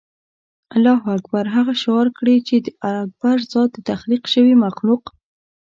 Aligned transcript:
الله 0.75 0.99
اکبر 1.15 1.45
هغه 1.55 1.73
شعار 1.81 2.07
کړي 2.17 2.35
چې 2.47 2.55
د 2.65 2.67
اکبر 3.01 3.37
ذات 3.51 3.69
د 3.73 3.77
تخلیق 3.91 4.23
شوي 4.33 4.53
مخلوق. 4.65 5.03